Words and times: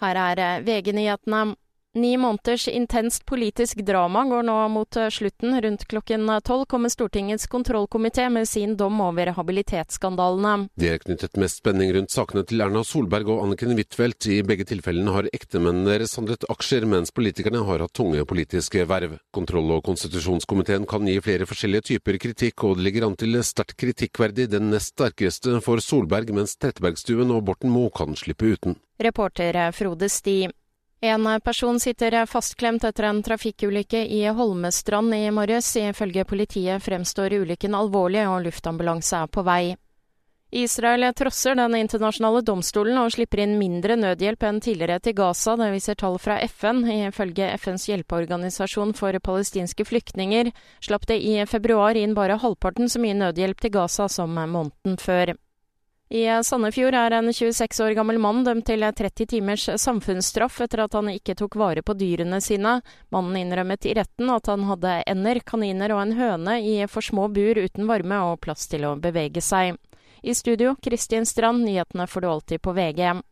Her 0.00 0.16
er 0.16 0.62
VG-nyhetene. 0.64 1.56
Ni 1.92 2.16
måneders 2.16 2.68
intenst 2.68 3.24
politisk 3.26 3.80
drama 3.82 4.20
går 4.24 4.44
nå 4.46 4.56
mot 4.70 4.96
slutten. 5.10 5.56
Rundt 5.62 5.84
klokken 5.90 6.28
tolv 6.46 6.68
kommer 6.70 6.88
Stortingets 6.88 7.48
kontrollkomité 7.50 8.28
med 8.30 8.46
sin 8.48 8.76
dom 8.76 9.00
over 9.02 9.32
habilitetsskandalene. 9.34 10.68
Det 10.78 10.92
er 10.92 11.02
knyttet 11.02 11.34
mest 11.42 11.58
spenning 11.58 11.90
rundt 11.96 12.14
sakene 12.14 12.44
til 12.46 12.62
Erna 12.62 12.84
Solberg 12.86 13.32
og 13.34 13.42
Anniken 13.42 13.74
Huitfeldt. 13.74 14.28
I 14.30 14.38
begge 14.46 14.68
tilfellene 14.70 15.16
har 15.16 15.26
ektemennene 15.34 15.90
deres 15.90 16.14
handlet 16.14 16.46
aksjer, 16.54 16.86
mens 16.86 17.10
politikerne 17.10 17.64
har 17.66 17.82
hatt 17.82 17.96
tunge 17.98 18.22
politiske 18.22 18.86
verv. 18.86 19.18
Kontroll- 19.34 19.74
og 19.74 19.82
konstitusjonskomiteen 19.90 20.86
kan 20.86 21.10
gi 21.10 21.18
flere 21.18 21.50
forskjellige 21.50 21.88
typer 21.90 22.20
kritikk, 22.22 22.68
og 22.70 22.78
det 22.78 22.86
ligger 22.86 23.08
an 23.08 23.18
til 23.18 23.34
sterkt 23.42 23.74
kritikkverdig. 23.82 24.46
Den 24.54 24.70
nest 24.70 24.94
sterkeste 24.94 25.58
for 25.66 25.82
Solberg, 25.82 26.30
mens 26.38 26.54
Trettebergstuen 26.54 27.34
og 27.34 27.42
Borten 27.50 27.74
Moe 27.74 27.90
kan 27.90 28.14
slippe 28.14 28.54
uten. 28.54 28.78
Reporter 29.02 29.58
Frode 29.74 30.06
Sti. 30.06 30.44
En 31.02 31.40
person 31.40 31.80
sitter 31.80 32.26
fastklemt 32.26 32.84
etter 32.84 33.06
en 33.08 33.22
trafikkulykke 33.22 34.02
i 34.06 34.26
Holmestrand 34.28 35.14
i 35.14 35.30
morges. 35.32 35.76
Ifølge 35.76 36.24
politiet 36.28 36.82
fremstår 36.84 37.32
ulykken 37.40 37.74
alvorlig, 37.74 38.26
og 38.28 38.44
luftambulanse 38.44 39.22
er 39.22 39.30
på 39.32 39.44
vei. 39.46 39.76
Israel 40.50 41.06
trosser 41.14 41.54
den 41.54 41.76
internasjonale 41.78 42.42
domstolen 42.42 42.98
og 42.98 43.12
slipper 43.14 43.44
inn 43.44 43.54
mindre 43.56 43.94
nødhjelp 43.96 44.44
enn 44.44 44.60
tidligere 44.60 44.98
til 45.00 45.14
Gaza. 45.16 45.54
Det 45.56 45.72
viser 45.72 45.96
tall 45.96 46.18
fra 46.20 46.40
FN. 46.50 46.82
Ifølge 47.08 47.52
FNs 47.56 47.86
hjelpeorganisasjon 47.88 48.92
for 48.98 49.16
palestinske 49.24 49.86
flyktninger 49.88 50.50
slapp 50.84 51.06
det 51.08 51.22
i 51.22 51.38
februar 51.46 51.96
inn 51.96 52.16
bare 52.18 52.40
halvparten 52.42 52.90
så 52.90 53.00
mye 53.00 53.16
nødhjelp 53.22 53.62
til 53.62 53.78
Gaza 53.78 54.10
som 54.10 54.34
måneden 54.36 54.98
før. 55.00 55.32
I 56.10 56.24
Sandefjord 56.42 56.96
er 56.98 57.14
en 57.14 57.28
26 57.30 57.84
år 57.84 57.92
gammel 57.94 58.16
mann 58.18 58.40
dømt 58.42 58.64
til 58.66 58.82
30 58.82 59.28
timers 59.30 59.68
samfunnsstraff 59.78 60.56
etter 60.64 60.82
at 60.82 60.96
han 60.98 61.06
ikke 61.12 61.36
tok 61.38 61.54
vare 61.60 61.84
på 61.86 61.94
dyrene 61.94 62.40
sine. 62.42 62.80
Mannen 63.14 63.36
innrømmet 63.38 63.86
i 63.86 63.94
retten 63.94 64.32
at 64.34 64.50
han 64.50 64.64
hadde 64.66 64.96
ender, 65.06 65.38
kaniner 65.46 65.94
og 65.94 66.02
en 66.02 66.16
høne 66.18 66.56
i 66.66 66.74
for 66.90 67.06
små 67.06 67.28
bur 67.30 67.62
uten 67.62 67.86
varme 67.86 68.18
og 68.26 68.40
plass 68.42 68.66
til 68.72 68.88
å 68.88 68.96
bevege 68.98 69.38
seg. 69.38 69.78
I 70.26 70.34
studio, 70.34 70.74
Kristin 70.82 71.30
Strand, 71.30 71.62
nyhetene 71.62 72.10
får 72.10 72.26
du 72.26 72.28
alltid 72.32 72.62
på 72.66 72.74
VG. 72.74 73.22